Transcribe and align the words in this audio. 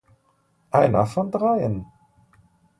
Einer 0.71 1.05
von 1.05 1.29
dreien! 1.29 1.85